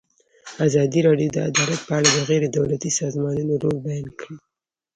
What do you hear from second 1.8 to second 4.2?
په اړه د غیر دولتي سازمانونو رول بیان